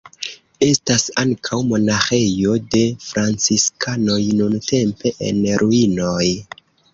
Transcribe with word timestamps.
Estas 0.67 1.03
ankaŭ 1.23 1.59
monaĥejo 1.71 2.55
de 2.77 2.81
franciskanoj 3.09 4.17
nuntempe 4.41 5.13
en 5.29 5.45
ruinoj. 5.65 6.25